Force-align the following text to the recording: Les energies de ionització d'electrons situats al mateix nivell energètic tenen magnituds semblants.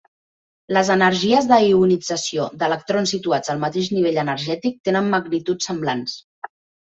Les 0.75 0.87
energies 0.93 1.49
de 1.49 1.57
ionització 1.65 2.47
d'electrons 2.63 3.13
situats 3.15 3.51
al 3.55 3.61
mateix 3.65 3.91
nivell 3.99 4.17
energètic 4.23 4.81
tenen 4.89 5.11
magnituds 5.13 5.69
semblants. 5.71 6.17